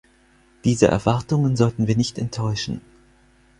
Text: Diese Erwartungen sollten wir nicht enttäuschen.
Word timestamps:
Diese 0.63 0.87
Erwartungen 0.87 1.55
sollten 1.55 1.85
wir 1.85 1.95
nicht 1.95 2.17
enttäuschen. 2.17 2.81